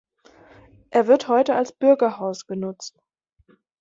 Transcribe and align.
Er 0.89 1.05
wird 1.05 1.27
heute 1.27 1.53
als 1.53 1.73
„Bürgerhaus“ 1.73 2.47
genutzt. 2.47 2.97